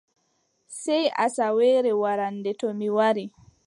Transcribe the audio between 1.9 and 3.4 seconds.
warande, to mi wari.